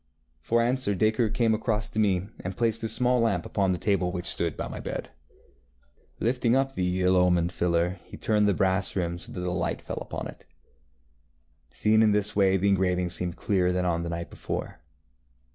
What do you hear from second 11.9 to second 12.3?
in